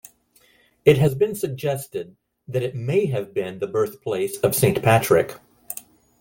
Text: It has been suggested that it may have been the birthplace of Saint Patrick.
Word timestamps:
It 0.83 0.97
has 0.97 1.13
been 1.13 1.35
suggested 1.35 2.15
that 2.47 2.63
it 2.63 2.73
may 2.73 3.05
have 3.05 3.35
been 3.35 3.59
the 3.59 3.67
birthplace 3.67 4.37
of 4.39 4.55
Saint 4.55 4.81
Patrick. 4.81 5.35